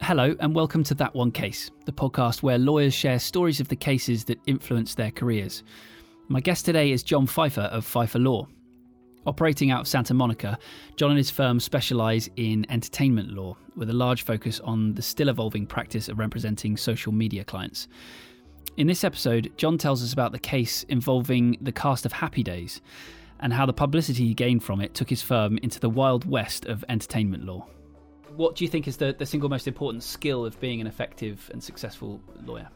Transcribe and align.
Hello, 0.00 0.36
and 0.38 0.54
welcome 0.54 0.84
to 0.84 0.94
That 0.94 1.12
One 1.12 1.32
Case, 1.32 1.72
the 1.86 1.92
podcast 1.92 2.40
where 2.40 2.56
lawyers 2.56 2.94
share 2.94 3.18
stories 3.18 3.58
of 3.58 3.66
the 3.66 3.74
cases 3.74 4.22
that 4.26 4.38
influence 4.46 4.94
their 4.94 5.10
careers. 5.10 5.64
My 6.28 6.40
guest 6.40 6.64
today 6.64 6.92
is 6.92 7.02
John 7.02 7.26
Pfeiffer 7.26 7.62
of 7.62 7.84
Pfeiffer 7.84 8.20
Law. 8.20 8.46
Operating 9.26 9.72
out 9.72 9.80
of 9.80 9.88
Santa 9.88 10.14
Monica, 10.14 10.56
John 10.94 11.10
and 11.10 11.18
his 11.18 11.30
firm 11.30 11.58
specialise 11.58 12.28
in 12.36 12.64
entertainment 12.70 13.30
law, 13.30 13.56
with 13.74 13.90
a 13.90 13.94
large 13.94 14.22
focus 14.22 14.60
on 14.60 14.94
the 14.94 15.02
still 15.02 15.28
evolving 15.28 15.66
practice 15.66 16.08
of 16.08 16.20
representing 16.20 16.76
social 16.76 17.10
media 17.10 17.42
clients. 17.42 17.88
In 18.76 18.86
this 18.86 19.02
episode, 19.02 19.50
John 19.56 19.78
tells 19.78 20.00
us 20.00 20.12
about 20.12 20.30
the 20.30 20.38
case 20.38 20.84
involving 20.84 21.56
the 21.60 21.72
cast 21.72 22.06
of 22.06 22.12
Happy 22.12 22.44
Days 22.44 22.82
and 23.40 23.52
how 23.52 23.66
the 23.66 23.72
publicity 23.72 24.28
he 24.28 24.34
gained 24.34 24.62
from 24.62 24.80
it 24.80 24.94
took 24.94 25.10
his 25.10 25.22
firm 25.22 25.58
into 25.58 25.80
the 25.80 25.90
wild 25.90 26.24
west 26.24 26.66
of 26.66 26.84
entertainment 26.88 27.44
law. 27.44 27.66
What 28.36 28.56
do 28.56 28.64
you 28.64 28.70
think 28.70 28.88
is 28.88 28.96
the, 28.96 29.14
the 29.18 29.26
single 29.26 29.50
most 29.50 29.68
important 29.68 30.02
skill 30.02 30.46
of 30.46 30.58
being 30.58 30.80
an 30.80 30.86
effective 30.86 31.50
and 31.52 31.62
successful 31.62 32.20
lawyer? 32.46 32.68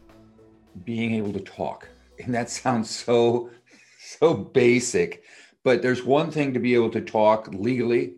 Being 0.84 1.14
able 1.14 1.32
to 1.32 1.40
talk. 1.40 1.88
And 2.22 2.34
that 2.34 2.50
sounds 2.50 2.90
so, 2.90 3.50
so 3.98 4.34
basic. 4.34 5.24
But 5.64 5.80
there's 5.80 6.04
one 6.04 6.30
thing 6.30 6.52
to 6.52 6.60
be 6.60 6.74
able 6.74 6.90
to 6.90 7.00
talk 7.00 7.48
legally, 7.48 8.16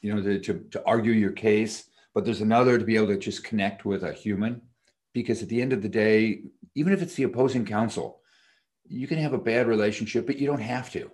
you 0.00 0.12
know, 0.12 0.20
to, 0.20 0.40
to, 0.40 0.64
to 0.72 0.84
argue 0.84 1.12
your 1.12 1.30
case. 1.32 1.84
But 2.12 2.24
there's 2.24 2.40
another 2.40 2.76
to 2.76 2.84
be 2.84 2.96
able 2.96 3.08
to 3.08 3.18
just 3.18 3.44
connect 3.44 3.84
with 3.84 4.02
a 4.02 4.12
human. 4.12 4.60
Because 5.12 5.42
at 5.42 5.48
the 5.48 5.62
end 5.62 5.72
of 5.72 5.82
the 5.82 5.88
day, 5.88 6.42
even 6.74 6.92
if 6.92 7.02
it's 7.02 7.14
the 7.14 7.22
opposing 7.22 7.64
counsel, 7.64 8.20
you 8.88 9.06
can 9.06 9.18
have 9.18 9.32
a 9.32 9.38
bad 9.38 9.68
relationship, 9.68 10.26
but 10.26 10.38
you 10.38 10.46
don't 10.46 10.60
have 10.60 10.90
to. 10.92 11.10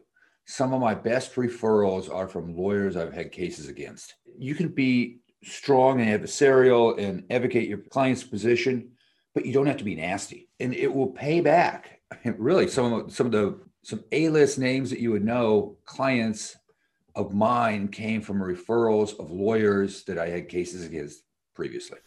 Some 0.47 0.73
of 0.73 0.81
my 0.81 0.95
best 0.95 1.35
referrals 1.35 2.13
are 2.13 2.29
from 2.29 2.57
lawyers 2.57 2.97
I've 2.97 3.13
had 3.13 3.33
cases 3.33 3.69
against. 3.69 4.15
You 4.39 4.55
can 4.55 4.69
be 4.69 5.19
strong 5.45 6.01
and 6.01 6.11
adversarial 6.11 6.99
and 6.99 7.25
advocate 7.31 7.69
your 7.69 7.79
client's 7.79 8.25
position, 8.25 8.93
but 9.35 9.47
you 9.47 9.53
don't 9.53 9.67
have 9.67 9.77
to 9.79 9.85
be 9.85 9.95
nasty, 9.95 10.49
and 10.61 10.75
it 10.75 10.93
will 10.93 11.09
pay 11.09 11.41
back. 11.41 12.01
really, 12.25 12.69
some 12.69 12.93
of 12.93 13.13
some 13.13 13.27
of 13.27 13.33
the 13.33 13.59
some 13.83 14.03
A-list 14.11 14.59
names 14.59 14.91
that 14.91 14.99
you 14.99 15.13
would 15.13 15.25
know, 15.25 15.77
clients 15.85 16.57
of 17.15 17.33
mine 17.33 17.89
came 17.89 18.21
from 18.21 18.39
referrals 18.39 19.19
of 19.21 19.31
lawyers 19.31 20.03
that 20.05 20.19
I 20.19 20.29
had 20.29 20.49
cases 20.49 20.85
against 20.85 21.23
previously. 21.55 21.99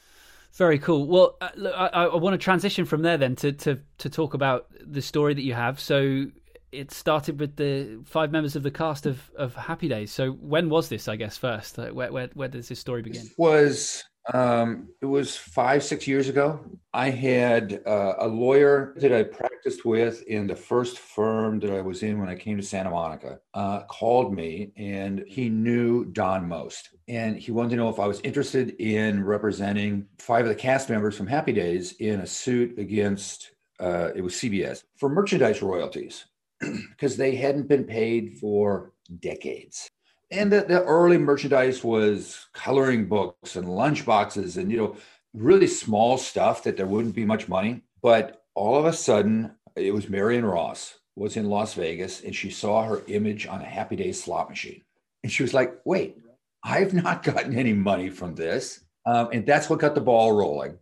Very 0.54 0.78
cool. 0.78 1.08
Well, 1.08 1.38
uh, 1.40 1.50
look, 1.56 1.74
I, 1.76 1.88
I, 1.88 2.16
want 2.16 2.34
to 2.34 2.38
transition 2.38 2.84
from 2.84 3.02
there 3.02 3.18
then 3.18 3.36
to, 3.38 3.52
to 3.54 3.80
to 4.00 4.10
talk 4.10 4.34
about 4.34 4.68
the 4.86 5.02
story 5.02 5.34
that 5.34 5.44
you 5.44 5.54
have. 5.54 5.80
So 5.80 6.26
it 6.72 6.92
started 6.92 7.40
with 7.40 7.56
the 7.56 8.00
five 8.06 8.32
members 8.32 8.56
of 8.56 8.64
the 8.64 8.72
cast 8.72 9.06
of, 9.06 9.32
of 9.36 9.56
Happy 9.56 9.88
Days. 9.88 10.12
So 10.12 10.32
when 10.32 10.70
was 10.70 10.90
this? 10.90 11.08
I 11.08 11.16
guess 11.16 11.38
first, 11.38 11.78
where 11.78 12.12
where, 12.12 12.30
where 12.34 12.48
does 12.48 12.70
this 12.70 12.80
story 12.80 13.02
begin? 13.02 13.30
Was 13.38 14.04
um, 14.34 14.90
it 15.02 15.06
was 15.06 15.36
five 15.36 15.84
six 15.84 16.08
years 16.08 16.30
ago. 16.30 16.60
I 16.94 17.10
had 17.10 17.82
uh, 17.86 18.16
a 18.20 18.28
lawyer 18.28 18.94
that 18.98 19.12
I 19.12 19.24
practiced 19.24 19.86
with 19.86 20.24
in 20.24 20.46
the 20.46 20.56
first 20.56 21.00
firm 21.00 21.60
that 21.60 21.72
I 21.72 21.82
was 21.82 22.04
in 22.04 22.20
when 22.20 22.30
I 22.30 22.36
came 22.36 22.58
to 22.58 22.64
Santa 22.64 22.92
Monica. 22.92 23.40
Uh, 23.54 23.84
called 23.84 24.34
me 24.34 24.72
and 24.78 25.24
he 25.28 25.50
knew 25.50 26.06
Don 26.06 26.48
Most, 26.48 26.90
and 27.08 27.38
he 27.38 27.52
wanted 27.52 27.72
to 27.72 27.76
know 27.78 27.90
if 27.90 28.00
I 28.00 28.08
was 28.08 28.22
interested 28.22 28.76
in 28.80 29.24
representing 29.24 30.06
five 30.20 30.46
of 30.46 30.50
the 30.50 30.56
cast 30.56 30.90
members 30.90 31.18
from 31.18 31.28
Happy 31.28 31.54
Days 31.54 31.94
in 31.94 32.20
a 32.22 32.28
suit 32.28 32.78
against. 32.78 33.52
Uh, 33.80 34.12
it 34.14 34.22
was 34.22 34.34
CBS 34.34 34.84
for 34.98 35.08
merchandise 35.08 35.62
royalties 35.62 36.26
because 36.90 37.18
they 37.18 37.36
hadn't 37.36 37.68
been 37.68 37.84
paid 37.84 38.38
for 38.40 38.94
decades. 39.20 39.90
And 40.32 40.52
the, 40.52 40.62
the 40.62 40.84
early 40.84 41.18
merchandise 41.18 41.84
was 41.84 42.48
coloring 42.54 43.08
books 43.08 43.56
and 43.56 43.68
lunch 43.68 44.06
boxes 44.06 44.58
and, 44.58 44.72
you 44.72 44.78
know, 44.78 44.98
really 45.34 45.68
small 45.68 46.18
stuff 46.18 46.64
that 46.64 46.78
there 46.78 46.86
wouldn't 46.86 47.16
be 47.16 47.26
much 47.26 47.48
money. 47.48 47.82
But 48.02 48.44
all 48.54 48.78
of 48.78 48.86
a 48.86 48.94
sudden, 48.94 49.56
it 49.76 49.94
was 49.94 50.10
Marion 50.10 50.46
Ross 50.46 51.00
was 51.16 51.36
in 51.36 51.50
Las 51.50 51.74
Vegas 51.74 52.22
and 52.24 52.36
she 52.36 52.50
saw 52.50 52.84
her 52.84 53.02
image 53.08 53.48
on 53.48 53.62
a 53.62 53.66
Happy 53.66 53.96
Days 53.96 54.24
slot 54.24 54.50
machine. 54.50 54.82
And 55.24 55.32
she 55.32 55.44
was 55.44 55.54
like, 55.54 55.80
wait, 55.86 56.18
I've 56.64 56.94
not 56.94 57.24
gotten 57.24 57.58
any 57.58 57.74
money 57.74 58.10
from 58.10 58.36
this. 58.36 58.82
Um, 59.06 59.30
and 59.34 59.46
that's 59.46 59.70
what 59.70 59.80
got 59.80 59.96
the 59.96 60.02
ball 60.02 60.34
rolling. 60.34 60.78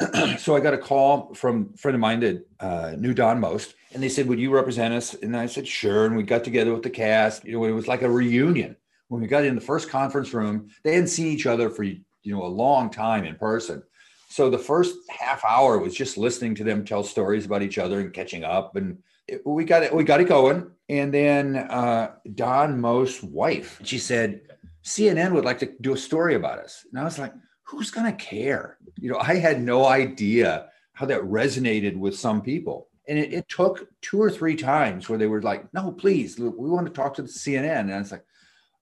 so 0.38 0.54
I 0.54 0.60
got 0.60 0.74
a 0.74 0.78
call 0.78 1.34
from 1.34 1.70
a 1.74 1.76
friend 1.76 1.94
of 1.94 2.00
mine 2.00 2.20
that 2.20 2.46
uh, 2.60 2.94
knew 2.96 3.12
Don 3.12 3.40
Most, 3.40 3.74
and 3.92 4.02
they 4.02 4.08
said, 4.08 4.28
"Would 4.28 4.38
you 4.38 4.50
represent 4.50 4.94
us?" 4.94 5.14
And 5.14 5.36
I 5.36 5.46
said, 5.46 5.66
"Sure." 5.66 6.06
And 6.06 6.16
we 6.16 6.22
got 6.22 6.44
together 6.44 6.72
with 6.72 6.84
the 6.84 6.90
cast. 6.90 7.44
You 7.44 7.52
know, 7.52 7.64
it 7.64 7.72
was 7.72 7.88
like 7.88 8.02
a 8.02 8.10
reunion 8.10 8.76
when 9.08 9.20
we 9.20 9.26
got 9.26 9.44
in 9.44 9.56
the 9.56 9.60
first 9.60 9.90
conference 9.90 10.32
room. 10.32 10.70
They 10.84 10.92
hadn't 10.92 11.08
seen 11.08 11.26
each 11.26 11.46
other 11.46 11.68
for 11.68 11.82
you 11.82 12.02
know 12.24 12.44
a 12.44 12.46
long 12.46 12.90
time 12.90 13.24
in 13.24 13.34
person. 13.34 13.82
So 14.28 14.50
the 14.50 14.58
first 14.58 14.94
half 15.08 15.42
hour 15.44 15.78
was 15.78 15.94
just 15.94 16.16
listening 16.16 16.54
to 16.56 16.64
them 16.64 16.84
tell 16.84 17.02
stories 17.02 17.46
about 17.46 17.62
each 17.62 17.78
other 17.78 17.98
and 17.98 18.12
catching 18.12 18.44
up, 18.44 18.76
and 18.76 18.98
it, 19.26 19.44
we 19.44 19.64
got 19.64 19.82
it. 19.82 19.92
We 19.92 20.04
got 20.04 20.20
it 20.20 20.28
going. 20.28 20.70
And 20.88 21.12
then 21.12 21.56
uh, 21.56 22.12
Don 22.34 22.80
Most's 22.80 23.22
wife, 23.22 23.80
she 23.82 23.98
said, 23.98 24.42
"CNN 24.84 25.32
would 25.32 25.44
like 25.44 25.58
to 25.58 25.72
do 25.80 25.92
a 25.92 25.98
story 25.98 26.36
about 26.36 26.60
us." 26.60 26.86
And 26.90 27.00
I 27.00 27.04
was 27.04 27.18
like 27.18 27.32
who's 27.68 27.90
going 27.90 28.06
to 28.06 28.24
care? 28.24 28.78
You 28.98 29.10
know, 29.10 29.18
I 29.18 29.34
had 29.34 29.60
no 29.60 29.86
idea 29.86 30.68
how 30.94 31.06
that 31.06 31.20
resonated 31.22 31.96
with 31.96 32.18
some 32.18 32.40
people. 32.40 32.88
And 33.06 33.18
it, 33.18 33.32
it, 33.32 33.48
took 33.48 33.88
two 34.02 34.20
or 34.20 34.30
three 34.30 34.56
times 34.56 35.08
where 35.08 35.18
they 35.18 35.26
were 35.26 35.42
like, 35.42 35.72
no, 35.72 35.92
please, 35.92 36.38
we 36.38 36.48
want 36.48 36.86
to 36.86 36.92
talk 36.92 37.14
to 37.14 37.22
the 37.22 37.28
CNN. 37.28 37.80
And 37.80 37.94
I 37.94 37.98
was 37.98 38.12
like, 38.12 38.24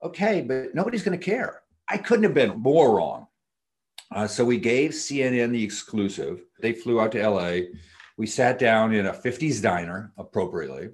okay, 0.03 0.41
but 0.41 0.75
nobody's 0.75 1.03
going 1.03 1.19
to 1.19 1.25
care. 1.25 1.63
I 1.89 1.99
couldn't 1.99 2.25
have 2.25 2.35
been 2.35 2.59
more 2.59 2.97
wrong. 2.97 3.27
Uh, 4.13 4.27
so 4.27 4.45
we 4.45 4.59
gave 4.59 4.93
CNN 4.93 5.51
the 5.51 5.63
exclusive. 5.63 6.43
They 6.61 6.73
flew 6.73 7.01
out 7.01 7.13
to 7.13 7.29
LA. 7.29 7.67
We 8.17 8.27
sat 8.27 8.59
down 8.59 8.95
in 8.95 9.07
a 9.07 9.13
50s 9.13 9.61
diner 9.61 10.13
appropriately, 10.17 10.91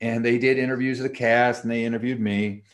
and 0.00 0.24
they 0.24 0.38
did 0.38 0.58
interviews 0.58 0.98
of 0.98 1.04
the 1.04 1.10
cast 1.10 1.62
and 1.62 1.70
they 1.70 1.84
interviewed 1.84 2.20
me. 2.20 2.64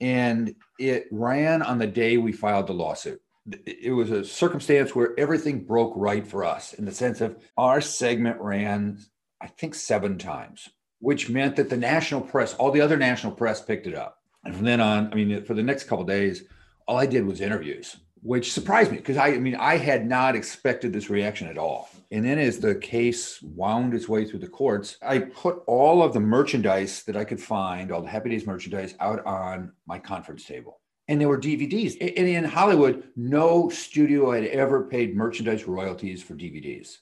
And 0.00 0.54
it 0.78 1.06
ran 1.10 1.62
on 1.62 1.78
the 1.78 1.86
day 1.86 2.16
we 2.16 2.32
filed 2.32 2.66
the 2.66 2.74
lawsuit 2.74 3.20
it 3.46 3.94
was 3.94 4.10
a 4.10 4.24
circumstance 4.24 4.94
where 4.94 5.18
everything 5.18 5.64
broke 5.64 5.92
right 5.96 6.26
for 6.26 6.44
us 6.44 6.72
in 6.72 6.84
the 6.84 6.92
sense 6.92 7.20
of 7.20 7.36
our 7.56 7.80
segment 7.80 8.40
ran, 8.40 8.98
I 9.40 9.48
think, 9.48 9.74
seven 9.74 10.16
times, 10.18 10.70
which 11.00 11.28
meant 11.28 11.56
that 11.56 11.68
the 11.68 11.76
national 11.76 12.22
press, 12.22 12.54
all 12.54 12.70
the 12.70 12.80
other 12.80 12.96
national 12.96 13.32
press 13.32 13.60
picked 13.60 13.86
it 13.86 13.94
up. 13.94 14.18
And 14.44 14.54
from 14.54 14.64
then 14.64 14.80
on, 14.80 15.12
I 15.12 15.16
mean, 15.16 15.44
for 15.44 15.54
the 15.54 15.62
next 15.62 15.84
couple 15.84 16.04
days, 16.04 16.44
all 16.86 16.98
I 16.98 17.06
did 17.06 17.26
was 17.26 17.40
interviews, 17.40 17.96
which 18.22 18.52
surprised 18.52 18.90
me 18.90 18.98
because 18.98 19.18
I, 19.18 19.28
I 19.28 19.38
mean, 19.38 19.56
I 19.56 19.76
had 19.76 20.06
not 20.06 20.36
expected 20.36 20.92
this 20.92 21.10
reaction 21.10 21.48
at 21.48 21.58
all. 21.58 21.90
And 22.10 22.24
then 22.24 22.38
as 22.38 22.60
the 22.60 22.74
case 22.74 23.42
wound 23.42 23.92
its 23.92 24.08
way 24.08 24.24
through 24.24 24.38
the 24.40 24.48
courts, 24.48 24.96
I 25.02 25.18
put 25.18 25.62
all 25.66 26.02
of 26.02 26.14
the 26.14 26.20
merchandise 26.20 27.02
that 27.04 27.16
I 27.16 27.24
could 27.24 27.40
find, 27.40 27.90
all 27.90 28.02
the 28.02 28.08
Happy 28.08 28.30
Days 28.30 28.46
merchandise, 28.46 28.94
out 29.00 29.24
on 29.26 29.72
my 29.86 29.98
conference 29.98 30.44
table 30.44 30.80
and 31.08 31.20
there 31.20 31.28
were 31.28 31.40
DVDs. 31.40 31.96
And 32.00 32.28
in 32.28 32.44
Hollywood, 32.44 33.04
no 33.16 33.68
studio 33.68 34.32
had 34.32 34.46
ever 34.46 34.84
paid 34.84 35.16
merchandise 35.16 35.66
royalties 35.66 36.22
for 36.22 36.34
DVDs. 36.34 36.98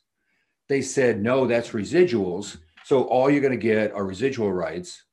They 0.69 0.83
said, 0.83 1.23
no, 1.23 1.47
that's 1.47 1.71
residuals. 1.71 2.59
So 2.85 3.05
all 3.05 3.31
you're 3.31 3.41
going 3.41 3.53
to 3.53 3.57
get 3.57 3.93
are 3.93 4.05
residual 4.05 4.53
rights 4.53 5.05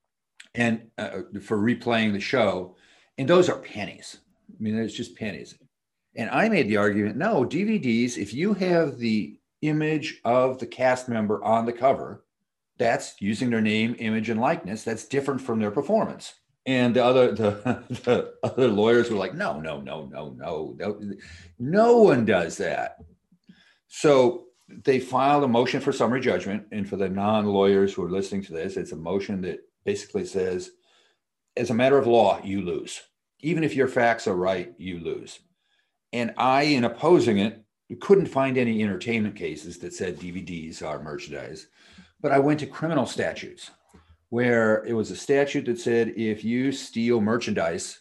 and 0.55 0.87
uh, 0.97 1.21
for 1.41 1.57
replaying 1.57 2.13
the 2.13 2.19
show. 2.19 2.75
And 3.17 3.27
those 3.27 3.49
are 3.49 3.59
pennies. 3.59 4.17
I 4.49 4.63
mean, 4.63 4.77
it's 4.77 4.93
just 4.93 5.15
pennies. 5.15 5.55
And 6.15 6.29
I 6.29 6.49
made 6.49 6.67
the 6.67 6.77
argument 6.77 7.17
no, 7.17 7.45
DVDs, 7.45 8.17
if 8.17 8.33
you 8.33 8.53
have 8.55 8.97
the 8.97 9.37
image 9.61 10.19
of 10.25 10.57
the 10.59 10.65
cast 10.65 11.09
member 11.09 11.43
on 11.43 11.65
the 11.65 11.73
cover, 11.73 12.23
that's 12.77 13.21
using 13.21 13.49
their 13.49 13.61
name, 13.61 13.95
image, 13.99 14.29
and 14.29 14.39
likeness. 14.39 14.83
That's 14.83 15.05
different 15.05 15.41
from 15.41 15.59
their 15.59 15.71
performance. 15.71 16.33
And 16.69 16.95
the 16.95 17.03
other 17.03 17.31
the, 17.31 17.83
the 18.03 18.33
other 18.43 18.67
lawyers 18.67 19.09
were 19.09 19.17
like, 19.17 19.33
no, 19.33 19.59
no, 19.59 19.81
no, 19.81 20.05
no, 20.05 20.35
no, 20.37 20.75
no, 20.77 21.13
no 21.57 21.97
one 21.97 22.25
does 22.25 22.57
that. 22.57 22.97
So 23.87 24.45
they 24.67 24.99
filed 24.99 25.43
a 25.43 25.47
motion 25.47 25.81
for 25.81 25.91
summary 25.91 26.21
judgment. 26.21 26.67
And 26.71 26.87
for 26.87 26.95
the 26.95 27.09
non-lawyers 27.09 27.91
who 27.91 28.03
are 28.03 28.11
listening 28.11 28.43
to 28.43 28.53
this, 28.53 28.77
it's 28.77 28.91
a 28.91 28.95
motion 28.95 29.41
that 29.41 29.61
basically 29.83 30.25
says, 30.25 30.69
as 31.57 31.71
a 31.71 31.73
matter 31.73 31.97
of 31.97 32.05
law, 32.05 32.39
you 32.43 32.61
lose. 32.61 33.01
Even 33.39 33.63
if 33.63 33.75
your 33.75 33.87
facts 33.87 34.27
are 34.27 34.35
right, 34.35 34.71
you 34.77 34.99
lose. 34.99 35.39
And 36.13 36.35
I, 36.37 36.63
in 36.63 36.83
opposing 36.83 37.39
it, 37.39 37.63
couldn't 37.99 38.27
find 38.27 38.59
any 38.59 38.83
entertainment 38.83 39.35
cases 39.35 39.79
that 39.79 39.95
said 39.95 40.19
DVDs 40.19 40.85
are 40.85 41.01
merchandise, 41.01 41.65
but 42.21 42.31
I 42.31 42.37
went 42.37 42.59
to 42.59 42.67
criminal 42.67 43.07
statutes 43.07 43.71
where 44.29 44.83
it 44.85 44.93
was 44.93 45.11
a 45.11 45.15
statute 45.15 45.65
that 45.65 45.79
said 45.79 46.13
if 46.15 46.43
you 46.43 46.71
steal 46.71 47.21
merchandise, 47.21 47.99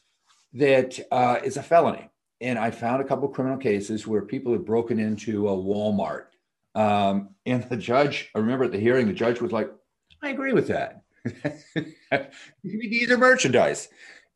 that 0.54 0.98
uh, 1.10 1.38
is 1.42 1.56
a 1.56 1.62
felony. 1.62 2.10
And 2.40 2.58
I 2.58 2.70
found 2.70 3.02
a 3.02 3.04
couple 3.04 3.28
criminal 3.28 3.58
cases 3.58 4.06
where 4.06 4.22
people 4.22 4.52
had 4.52 4.64
broken 4.64 4.98
into 4.98 5.48
a 5.48 5.56
Walmart. 5.56 6.26
Um, 6.74 7.30
and 7.46 7.64
the 7.64 7.76
judge, 7.76 8.30
I 8.34 8.38
remember 8.38 8.64
at 8.64 8.72
the 8.72 8.78
hearing, 8.78 9.06
the 9.06 9.12
judge 9.12 9.40
was 9.40 9.52
like, 9.52 9.70
I 10.22 10.30
agree 10.30 10.52
with 10.52 10.68
that. 10.68 11.02
DVDs 12.64 13.10
are 13.10 13.18
merchandise. 13.18 13.88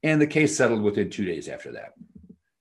And 0.03 0.21
the 0.21 0.27
case 0.27 0.56
settled 0.56 0.83
within 0.83 1.11
two 1.11 1.25
days 1.25 1.49
after 1.49 1.73
that. 1.73 1.93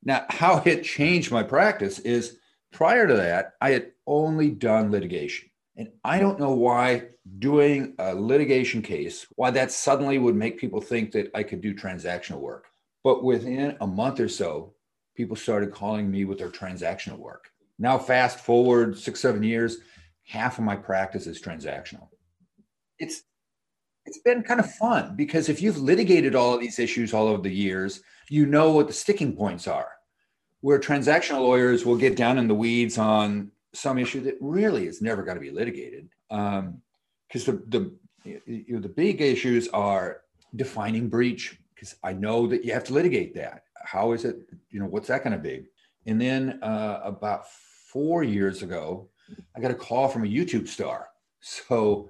Now, 0.04 0.26
how 0.30 0.62
it 0.66 0.84
changed 0.84 1.32
my 1.32 1.44
practice 1.44 2.00
is 2.00 2.38
prior 2.72 3.08
to 3.08 3.16
that, 3.16 3.54
I 3.62 3.72
had 3.72 3.92
only 4.06 4.52
done 4.52 4.92
litigation. 4.92 5.50
And 5.78 5.90
I 6.04 6.20
don't 6.20 6.40
know 6.40 6.52
why 6.52 7.10
doing 7.40 7.96
a 7.98 8.14
litigation 8.14 8.82
case, 8.82 9.26
why 9.36 9.52
that 9.52 9.72
suddenly 9.72 10.18
would 10.18 10.36
make 10.36 10.60
people 10.60 10.82
think 10.82 11.12
that 11.14 11.32
I 11.34 11.44
could 11.44 11.62
do 11.62 11.74
transactional 11.74 12.40
work. 12.40 12.68
But 13.04 13.24
within 13.24 13.78
a 13.82 13.88
month 13.88 14.20
or 14.20 14.28
so, 14.28 14.74
people 15.16 15.36
started 15.36 15.72
calling 15.72 16.10
me 16.10 16.26
with 16.26 16.40
their 16.40 16.50
transactional 16.50 17.18
work. 17.18 17.50
Now, 17.80 17.98
fast 17.98 18.40
forward 18.40 18.98
six, 18.98 19.20
seven 19.20 19.44
years, 19.44 19.78
half 20.24 20.58
of 20.58 20.64
my 20.64 20.76
practice 20.76 21.26
is 21.28 21.42
transactional. 21.42 22.08
It's 23.00 23.24
it's 24.06 24.20
been 24.20 24.44
kind 24.44 24.60
of 24.60 24.72
fun 24.74 25.16
because 25.16 25.48
if 25.48 25.62
you've 25.62 25.78
litigated 25.78 26.36
all 26.36 26.54
of 26.56 26.60
these 26.60 26.80
issues 26.80 27.14
all 27.14 27.28
over 27.28 27.42
the 27.42 27.54
years, 27.54 28.02
you 28.30 28.46
know 28.46 28.72
what 28.72 28.88
the 28.88 28.94
sticking 28.94 29.36
points 29.36 29.68
are. 29.68 29.90
Where 30.62 30.80
transactional 30.80 31.42
lawyers 31.42 31.86
will 31.86 31.98
get 31.98 32.16
down 32.16 32.38
in 32.38 32.48
the 32.48 32.56
weeds 32.56 32.98
on 32.98 33.52
some 33.74 33.98
issue 33.98 34.22
that 34.22 34.38
really 34.42 34.88
is 34.88 35.02
never 35.02 35.24
going 35.24 35.36
to 35.36 35.42
be 35.42 35.52
litigated, 35.52 36.10
because 36.30 36.60
um, 36.60 36.82
the 37.46 37.64
the 37.68 37.92
you 38.46 38.76
know, 38.76 38.80
the 38.80 38.90
big 38.90 39.22
issues 39.22 39.68
are 39.70 40.22
defining 40.56 41.10
breach. 41.10 41.58
Because 41.74 41.96
I 42.04 42.14
know 42.14 42.46
that 42.48 42.64
you 42.64 42.74
have 42.74 42.84
to 42.86 42.94
litigate 42.94 43.34
that. 43.36 43.64
How 43.84 44.12
is 44.12 44.26
it? 44.26 44.38
You 44.70 44.80
know, 44.80 44.86
what's 44.86 45.08
that 45.08 45.24
going 45.24 45.36
to 45.36 45.40
be? 45.40 45.66
And 46.06 46.22
then 46.22 46.60
uh, 46.62 47.02
about 47.04 47.50
four 47.92 48.24
years 48.24 48.62
ago, 48.62 49.10
I 49.56 49.60
got 49.60 49.72
a 49.72 49.76
call 49.76 50.08
from 50.08 50.24
a 50.24 50.28
YouTube 50.28 50.68
star. 50.68 51.08
So 51.40 52.10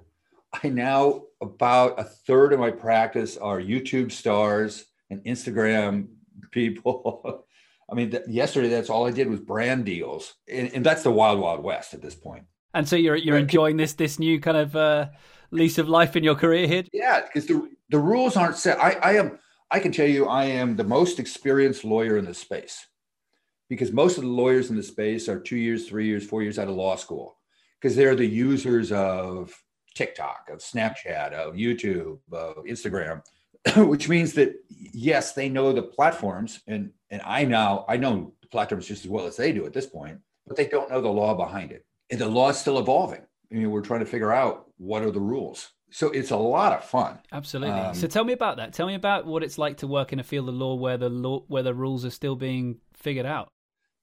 I 0.62 0.68
now 0.68 1.22
about 1.40 1.98
a 1.98 2.04
third 2.04 2.52
of 2.52 2.60
my 2.60 2.70
practice 2.70 3.36
are 3.36 3.60
YouTube 3.60 4.12
stars 4.12 4.86
and 5.10 5.24
Instagram 5.24 6.08
people. 6.50 7.46
I 7.90 7.94
mean, 7.94 8.10
th- 8.10 8.24
yesterday 8.28 8.68
that's 8.68 8.90
all 8.90 9.06
I 9.06 9.10
did 9.10 9.28
was 9.28 9.40
brand 9.40 9.84
deals, 9.84 10.34
and, 10.50 10.72
and, 10.74 10.86
that's 10.86 11.02
the 11.02 11.10
wild, 11.10 11.40
wild 11.40 11.62
west 11.62 11.94
at 11.94 12.00
this 12.00 12.14
point. 12.14 12.44
And 12.74 12.88
so 12.88 12.96
you're 12.96 13.16
you're 13.16 13.36
enjoying 13.36 13.76
this 13.76 13.92
this 13.94 14.18
new 14.18 14.40
kind 14.40 14.56
of 14.56 14.74
uh, 14.74 15.08
lease 15.50 15.78
of 15.78 15.88
life 15.88 16.16
in 16.16 16.24
your 16.24 16.34
career 16.34 16.66
here. 16.66 16.84
Yeah, 16.92 17.20
because 17.20 17.46
the 17.46 17.68
the 17.90 17.98
rules 17.98 18.36
aren't 18.36 18.56
set. 18.56 18.78
I, 18.82 18.92
I 19.02 19.12
am 19.16 19.38
I 19.70 19.78
can 19.78 19.92
tell 19.92 20.06
you 20.06 20.26
I 20.26 20.44
am 20.44 20.76
the 20.76 20.84
most 20.84 21.18
experienced 21.18 21.84
lawyer 21.84 22.16
in 22.16 22.24
the 22.24 22.34
space 22.34 22.86
because 23.68 23.92
most 23.92 24.16
of 24.18 24.24
the 24.24 24.30
lawyers 24.30 24.70
in 24.70 24.76
the 24.76 24.82
space 24.82 25.28
are 25.28 25.40
two 25.40 25.56
years, 25.56 25.88
three 25.88 26.06
years, 26.06 26.26
four 26.26 26.42
years 26.42 26.58
out 26.58 26.68
of 26.68 26.74
law 26.74 26.96
school 26.96 27.36
because 27.80 27.96
they're 27.96 28.14
the 28.14 28.26
users 28.26 28.92
of 28.92 29.52
TikTok, 29.94 30.48
of 30.50 30.60
Snapchat, 30.60 31.32
of 31.32 31.54
YouTube, 31.54 32.18
of 32.30 32.64
Instagram, 32.64 33.22
which 33.76 34.08
means 34.08 34.32
that 34.34 34.54
yes, 34.68 35.32
they 35.32 35.48
know 35.48 35.72
the 35.72 35.82
platforms, 35.82 36.60
and 36.66 36.90
and 37.10 37.22
I 37.24 37.44
now 37.44 37.84
I 37.88 37.96
know 37.96 38.32
the 38.40 38.48
platforms 38.48 38.86
just 38.86 39.04
as 39.04 39.10
well 39.10 39.26
as 39.26 39.36
they 39.36 39.52
do 39.52 39.66
at 39.66 39.72
this 39.72 39.86
point, 39.86 40.18
but 40.46 40.56
they 40.56 40.66
don't 40.66 40.90
know 40.90 41.00
the 41.00 41.08
law 41.08 41.34
behind 41.34 41.72
it, 41.72 41.84
and 42.10 42.20
the 42.20 42.28
law 42.28 42.50
is 42.50 42.58
still 42.58 42.78
evolving. 42.78 43.22
I 43.50 43.54
mean, 43.54 43.70
we're 43.70 43.82
trying 43.82 44.00
to 44.00 44.06
figure 44.06 44.32
out 44.32 44.66
what 44.78 45.02
are 45.02 45.10
the 45.10 45.20
rules. 45.20 45.70
So 45.90 46.08
it's 46.08 46.30
a 46.30 46.36
lot 46.36 46.72
of 46.72 46.84
fun. 46.84 47.18
Absolutely. 47.32 47.78
Um, 47.78 47.94
so 47.94 48.06
tell 48.06 48.24
me 48.24 48.32
about 48.32 48.56
that. 48.56 48.72
Tell 48.72 48.86
me 48.86 48.94
about 48.94 49.26
what 49.26 49.42
it's 49.42 49.58
like 49.58 49.76
to 49.78 49.86
work 49.86 50.14
in 50.14 50.20
a 50.20 50.22
field 50.22 50.48
of 50.48 50.54
law 50.54 50.74
where 50.74 50.96
the 50.96 51.10
law 51.10 51.44
where 51.48 51.62
the 51.62 51.74
rules 51.74 52.06
are 52.06 52.10
still 52.10 52.34
being 52.34 52.78
figured 52.94 53.26
out. 53.26 53.48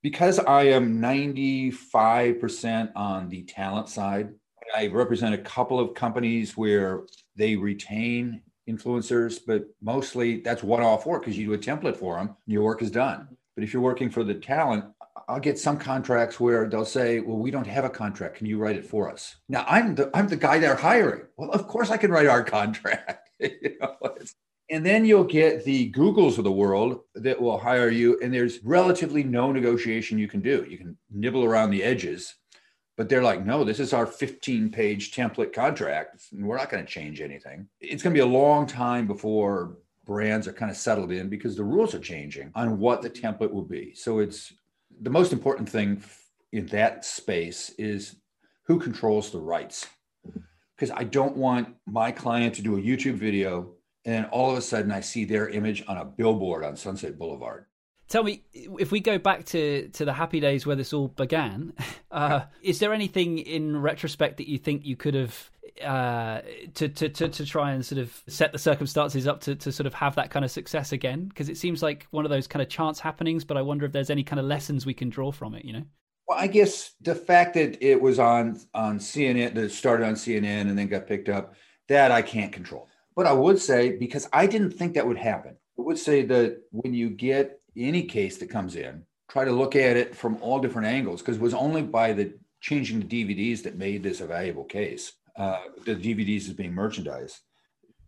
Because 0.02 0.40
I 0.40 0.64
am 0.64 1.02
95% 1.02 2.92
on 2.96 3.28
the 3.28 3.44
talent 3.44 3.90
side, 3.90 4.30
I 4.74 4.88
represent 4.88 5.34
a 5.34 5.40
couple 5.40 5.80
of 5.80 5.94
companies 5.94 6.56
where 6.56 7.02
they 7.36 7.56
retain 7.56 8.42
influencers, 8.70 9.40
but 9.46 9.66
mostly 9.82 10.42
that's 10.42 10.64
one 10.64 10.84
off 10.84 11.06
work 11.06 11.24
because 11.24 11.38
you 11.38 11.48
do 11.48 11.54
a 11.54 11.58
template 11.58 11.98
for 11.98 12.18
them, 12.18 12.36
your 12.46 12.64
work 12.64 12.82
is 12.82 12.92
done. 12.92 13.28
But 13.56 13.64
if 13.64 13.74
you're 13.74 13.82
working 13.82 14.10
for 14.10 14.24
the 14.24 14.36
talent, 14.36 14.86
I'll 15.28 15.40
get 15.40 15.60
some 15.60 15.78
contracts 15.78 16.40
where 16.40 16.68
they'll 16.68 16.86
say, 16.86 17.20
"Well, 17.20 17.38
we 17.38 17.52
don't 17.52 17.68
have 17.68 17.86
a 17.86 17.90
contract. 17.90 18.38
Can 18.38 18.48
you 18.48 18.58
write 18.58 18.78
it 18.78 18.86
for 18.86 19.12
us?" 19.12 19.36
Now, 19.48 19.66
I'm 19.68 19.96
the 19.96 20.10
I'm 20.14 20.28
the 20.28 20.38
guy 20.38 20.60
they're 20.60 20.76
hiring. 20.76 21.24
Well, 21.38 21.52
of 21.52 21.68
course 21.68 21.92
I 21.92 21.98
can 21.98 22.12
write 22.12 22.28
our 22.28 22.44
contract. 22.58 23.30
you 23.40 23.78
know, 23.80 23.96
and 24.70 24.86
then 24.86 25.04
you'll 25.06 25.24
get 25.24 25.66
the 25.66 25.92
Googles 25.92 26.38
of 26.38 26.44
the 26.44 26.52
world 26.52 27.02
that 27.16 27.42
will 27.42 27.58
hire 27.58 27.90
you, 27.90 28.20
and 28.22 28.34
there's 28.34 28.64
relatively 28.64 29.24
no 29.24 29.52
negotiation 29.52 30.20
you 30.20 30.28
can 30.28 30.42
do. 30.42 30.66
You 30.70 30.78
can 30.78 30.98
nibble 31.12 31.44
around 31.44 31.72
the 31.72 31.84
edges, 31.84 32.36
but 33.00 33.08
they're 33.08 33.24
like, 33.24 33.46
no, 33.46 33.64
this 33.64 33.80
is 33.80 33.94
our 33.94 34.06
15 34.06 34.72
page 34.72 35.14
template 35.14 35.54
contract. 35.54 36.22
And 36.34 36.46
we're 36.46 36.58
not 36.58 36.70
going 36.70 36.86
to 36.86 36.92
change 36.92 37.22
anything. 37.22 37.66
It's 37.80 38.04
going 38.04 38.14
to 38.14 38.18
be 38.18 38.30
a 38.30 38.38
long 38.40 38.68
time 38.68 39.08
before 39.08 39.78
brands 40.06 40.50
are 40.50 40.52
kind 40.52 40.70
of 40.70 40.76
settled 40.76 41.14
in 41.14 41.30
because 41.30 41.56
the 41.56 41.64
rules 41.64 41.96
are 41.96 42.00
changing 42.00 42.52
on 42.56 42.78
what 42.78 43.02
the 43.02 43.10
template 43.10 43.54
will 43.54 43.64
be. 43.64 43.94
So 43.96 44.20
it's 44.20 44.52
the 45.00 45.10
most 45.10 45.32
important 45.32 45.70
thing 45.70 46.04
in 46.52 46.66
that 46.68 47.06
space 47.06 47.70
is 47.78 48.18
who 48.64 48.78
controls 48.78 49.32
the 49.32 49.40
rights. 49.40 49.88
Because 50.76 50.92
I 50.92 51.06
don't 51.06 51.38
want 51.38 51.74
my 51.88 52.12
client 52.12 52.54
to 52.56 52.62
do 52.62 52.76
a 52.76 52.82
YouTube 52.82 53.16
video 53.16 53.76
and 54.04 54.26
all 54.26 54.52
of 54.52 54.58
a 54.58 54.62
sudden 54.62 54.92
I 54.92 55.00
see 55.00 55.24
their 55.24 55.48
image 55.48 55.86
on 55.88 55.96
a 55.96 56.04
billboard 56.04 56.66
on 56.66 56.76
Sunset 56.76 57.18
Boulevard. 57.18 57.66
Tell 58.10 58.24
me, 58.24 58.42
if 58.54 58.92
we 58.92 59.02
go 59.02 59.20
back 59.20 59.46
to, 59.46 59.88
to 59.90 60.04
the 60.04 60.14
happy 60.14 60.40
days 60.40 60.66
where 60.66 60.76
this 60.76 60.94
all 60.94 61.10
began, 61.10 61.74
uh, 62.12 62.42
is 62.64 62.80
there 62.80 62.92
anything 62.92 63.38
in 63.38 63.80
retrospect 63.80 64.38
that 64.38 64.50
you 64.50 64.58
think 64.58 64.84
you 64.84 64.96
could 64.96 65.14
have 65.14 65.52
uh, 65.84 66.42
to, 66.74 66.90
to, 66.90 67.10
to, 67.10 67.30
to 67.30 67.46
try 67.46 67.72
and 67.72 67.86
sort 67.86 68.00
of 68.00 68.24
set 68.28 68.52
the 68.52 68.58
circumstances 68.58 69.28
up 69.28 69.42
to, 69.42 69.56
to 69.56 69.72
sort 69.72 69.86
of 69.86 69.94
have 69.94 70.16
that 70.16 70.32
kind 70.32 70.44
of 70.44 70.50
success 70.50 70.92
again? 70.92 71.26
Because 71.26 71.50
it 71.50 71.58
seems 71.58 71.84
like 71.84 72.08
one 72.10 72.26
of 72.26 72.32
those 72.32 72.48
kind 72.48 72.64
of 72.64 72.68
chance 72.68 73.00
happenings, 73.00 73.46
but 73.46 73.58
I 73.58 73.62
wonder 73.62 73.86
if 73.86 73.92
there's 73.92 74.10
any 74.10 74.24
kind 74.24 74.40
of 74.40 74.48
lessons 74.48 74.88
we 74.88 74.94
can 74.96 75.10
draw 75.10 75.32
from 75.32 75.54
it, 75.54 75.64
you 75.64 75.74
know? 75.74 75.84
Well, 76.28 76.40
I 76.40 76.48
guess 76.48 76.94
the 77.02 77.14
fact 77.16 77.54
that 77.56 77.78
it 77.80 78.02
was 78.02 78.18
on 78.18 78.60
on 78.74 78.98
CNN, 78.98 79.54
that 79.54 79.72
started 79.72 80.06
on 80.06 80.16
CNN 80.16 80.62
and 80.62 80.78
then 80.78 80.88
got 80.88 81.08
picked 81.08 81.30
up, 81.30 81.54
that 81.88 82.12
I 82.12 82.24
can't 82.24 82.52
control. 82.52 82.88
But 83.16 83.28
I 83.28 83.34
would 83.34 83.60
say, 83.60 83.98
because 83.98 84.28
I 84.34 84.48
didn't 84.48 84.72
think 84.72 84.96
that 84.96 85.06
would 85.06 85.18
happen, 85.18 85.58
I 85.78 85.82
would 85.82 85.98
say 85.98 86.24
that 86.24 86.62
when 86.72 86.94
you 86.94 87.10
get 87.10 87.59
any 87.76 88.04
case 88.04 88.38
that 88.38 88.50
comes 88.50 88.76
in, 88.76 89.04
try 89.30 89.46
to 89.46 89.52
look 89.52 89.76
at 89.76 89.96
it 89.96 90.16
from 90.16 90.38
all 90.42 90.60
different 90.60 90.88
angles 90.88 91.22
because 91.22 91.38
it 91.38 91.42
was 91.42 91.54
only 91.54 91.82
by 91.82 92.14
the 92.14 92.34
changing 92.62 93.00
the 93.00 93.06
DVDs 93.06 93.64
that 93.64 93.78
made 93.78 94.04
this 94.04 94.22
a 94.22 94.28
valuable 94.28 94.66
case. 94.66 95.14
Uh, 95.36 95.60
the 95.86 95.96
DVDs 95.96 96.48
is 96.48 96.54
being 96.54 96.74
merchandised. 96.74 97.40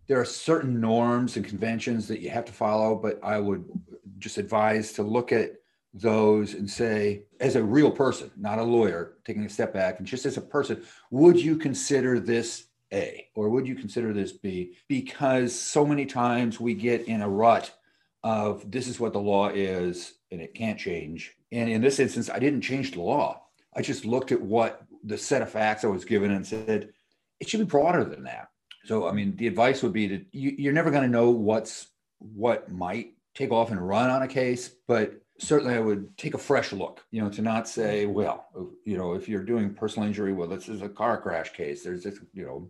There 0.07 0.19
are 0.19 0.25
certain 0.25 0.81
norms 0.81 1.37
and 1.37 1.45
conventions 1.45 2.07
that 2.09 2.19
you 2.19 2.29
have 2.29 2.45
to 2.45 2.51
follow, 2.51 2.95
but 2.95 3.19
I 3.23 3.39
would 3.39 3.63
just 4.17 4.37
advise 4.37 4.91
to 4.93 5.03
look 5.03 5.31
at 5.31 5.53
those 5.93 6.53
and 6.53 6.69
say, 6.69 7.23
as 7.39 7.55
a 7.55 7.63
real 7.63 7.91
person, 7.91 8.31
not 8.37 8.59
a 8.59 8.63
lawyer, 8.63 9.13
taking 9.25 9.45
a 9.45 9.49
step 9.49 9.73
back 9.73 9.99
and 9.99 10.07
just 10.07 10.25
as 10.25 10.37
a 10.37 10.41
person, 10.41 10.83
would 11.11 11.39
you 11.39 11.57
consider 11.57 12.19
this 12.19 12.65
A 12.91 13.27
or 13.35 13.49
would 13.49 13.67
you 13.67 13.75
consider 13.75 14.11
this 14.11 14.31
B? 14.31 14.75
Because 14.87 15.57
so 15.57 15.85
many 15.85 16.05
times 16.05 16.59
we 16.59 16.73
get 16.73 17.07
in 17.07 17.21
a 17.21 17.29
rut 17.29 17.73
of 18.23 18.69
this 18.69 18.87
is 18.87 18.99
what 18.99 19.13
the 19.13 19.19
law 19.19 19.49
is 19.49 20.13
and 20.31 20.41
it 20.41 20.53
can't 20.53 20.79
change. 20.79 21.35
And 21.51 21.69
in 21.69 21.81
this 21.81 21.99
instance, 21.99 22.29
I 22.29 22.39
didn't 22.39 22.61
change 22.61 22.91
the 22.91 23.01
law. 23.01 23.43
I 23.75 23.81
just 23.81 24.05
looked 24.05 24.31
at 24.31 24.41
what 24.41 24.83
the 25.03 25.17
set 25.17 25.41
of 25.41 25.49
facts 25.49 25.83
I 25.83 25.87
was 25.87 26.05
given 26.05 26.31
and 26.31 26.45
said, 26.45 26.89
it 27.39 27.49
should 27.49 27.59
be 27.59 27.65
broader 27.65 28.03
than 28.03 28.23
that. 28.23 28.49
So, 28.85 29.07
I 29.07 29.11
mean, 29.11 29.35
the 29.35 29.47
advice 29.47 29.83
would 29.83 29.93
be 29.93 30.07
that 30.07 30.25
you, 30.31 30.69
are 30.69 30.73
never 30.73 30.91
going 30.91 31.03
to 31.03 31.09
know 31.09 31.29
what's 31.29 31.87
what 32.19 32.71
might 32.71 33.13
take 33.33 33.51
off 33.51 33.71
and 33.71 33.87
run 33.87 34.09
on 34.09 34.21
a 34.21 34.27
case, 34.27 34.69
but 34.87 35.13
certainly 35.39 35.73
I 35.73 35.79
would 35.79 36.15
take 36.17 36.33
a 36.33 36.39
fresh 36.39 36.71
look, 36.71 37.03
you 37.11 37.21
know, 37.21 37.29
to 37.29 37.41
not 37.41 37.67
say, 37.67 38.05
well, 38.05 38.47
you 38.85 38.97
know, 38.97 39.13
if 39.13 39.27
you're 39.27 39.43
doing 39.43 39.73
personal 39.73 40.07
injury, 40.07 40.33
well, 40.33 40.47
this 40.47 40.69
is 40.69 40.81
a 40.81 40.89
car 40.89 41.19
crash 41.19 41.53
case. 41.53 41.83
There's 41.83 42.03
this, 42.03 42.19
you 42.33 42.45
know, 42.45 42.69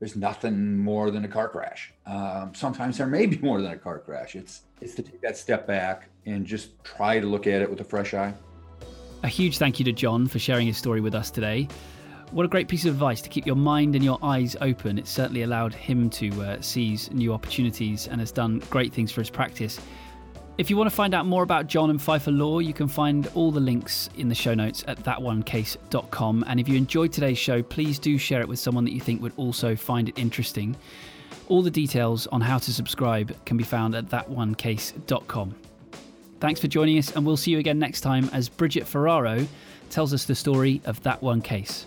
there's 0.00 0.16
nothing 0.16 0.78
more 0.78 1.10
than 1.10 1.24
a 1.24 1.28
car 1.28 1.48
crash. 1.48 1.92
Um, 2.06 2.52
sometimes 2.54 2.98
there 2.98 3.06
may 3.06 3.26
be 3.26 3.38
more 3.42 3.60
than 3.60 3.72
a 3.72 3.78
car 3.78 3.98
crash. 3.98 4.36
It's 4.36 4.62
it's 4.80 4.94
to 4.94 5.02
take 5.02 5.20
that 5.22 5.36
step 5.36 5.66
back 5.66 6.08
and 6.26 6.46
just 6.46 6.82
try 6.84 7.18
to 7.18 7.26
look 7.26 7.46
at 7.46 7.62
it 7.62 7.68
with 7.68 7.80
a 7.80 7.84
fresh 7.84 8.14
eye. 8.14 8.32
A 9.24 9.28
huge 9.28 9.58
thank 9.58 9.80
you 9.80 9.84
to 9.84 9.92
John 9.92 10.28
for 10.28 10.38
sharing 10.38 10.68
his 10.68 10.76
story 10.76 11.00
with 11.00 11.14
us 11.14 11.30
today. 11.30 11.66
What 12.30 12.44
a 12.44 12.48
great 12.48 12.68
piece 12.68 12.84
of 12.84 12.92
advice 12.92 13.22
to 13.22 13.28
keep 13.28 13.46
your 13.46 13.56
mind 13.56 13.96
and 13.96 14.04
your 14.04 14.18
eyes 14.22 14.54
open. 14.60 14.98
It 14.98 15.08
certainly 15.08 15.42
allowed 15.42 15.74
him 15.74 16.10
to 16.10 16.42
uh, 16.42 16.60
seize 16.60 17.10
new 17.10 17.32
opportunities 17.32 18.06
and 18.06 18.20
has 18.20 18.30
done 18.30 18.62
great 18.70 18.92
things 18.92 19.10
for 19.10 19.22
his 19.22 19.30
practice. 19.30 19.80
If 20.58 20.70
you 20.70 20.76
want 20.76 20.90
to 20.90 20.96
find 20.96 21.14
out 21.14 21.24
more 21.24 21.44
about 21.44 21.68
John 21.68 21.88
and 21.88 22.02
Pfeiffer 22.02 22.32
Law, 22.32 22.58
you 22.58 22.72
can 22.72 22.88
find 22.88 23.28
all 23.36 23.52
the 23.52 23.60
links 23.60 24.10
in 24.16 24.28
the 24.28 24.34
show 24.34 24.54
notes 24.54 24.82
at 24.88 24.98
thatonecase.com. 25.04 26.44
And 26.48 26.58
if 26.58 26.68
you 26.68 26.76
enjoyed 26.76 27.12
today's 27.12 27.38
show, 27.38 27.62
please 27.62 28.00
do 28.00 28.18
share 28.18 28.40
it 28.40 28.48
with 28.48 28.58
someone 28.58 28.84
that 28.84 28.92
you 28.92 29.00
think 29.00 29.22
would 29.22 29.34
also 29.36 29.76
find 29.76 30.08
it 30.08 30.18
interesting. 30.18 30.76
All 31.46 31.62
the 31.62 31.70
details 31.70 32.26
on 32.26 32.40
how 32.40 32.58
to 32.58 32.72
subscribe 32.72 33.36
can 33.44 33.56
be 33.56 33.62
found 33.62 33.94
at 33.94 34.06
thatonecase.com. 34.06 35.54
Thanks 36.40 36.60
for 36.60 36.66
joining 36.66 36.98
us, 36.98 37.14
and 37.14 37.24
we'll 37.24 37.36
see 37.36 37.52
you 37.52 37.60
again 37.60 37.78
next 37.78 38.00
time 38.00 38.28
as 38.32 38.48
Bridget 38.48 38.84
Ferraro 38.84 39.46
tells 39.90 40.12
us 40.12 40.24
the 40.24 40.34
story 40.34 40.82
of 40.86 41.00
that 41.04 41.22
one 41.22 41.40
case. 41.40 41.86